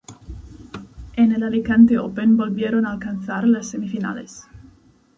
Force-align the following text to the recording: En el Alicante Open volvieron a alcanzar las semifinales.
En 1.15 1.31
el 1.31 1.43
Alicante 1.43 1.99
Open 1.99 2.35
volvieron 2.35 2.87
a 2.87 2.93
alcanzar 2.93 3.45
las 3.47 3.67
semifinales. 3.69 4.47